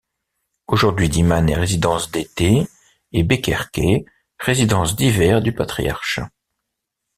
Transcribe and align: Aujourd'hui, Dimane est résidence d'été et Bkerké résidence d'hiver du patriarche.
Aujourd'hui, 0.65 1.09
Dimane 1.09 1.47
est 1.51 1.57
résidence 1.57 2.09
d'été 2.09 2.65
et 3.11 3.21
Bkerké 3.21 4.03
résidence 4.39 4.95
d'hiver 4.95 5.43
du 5.43 5.53
patriarche. 5.53 6.21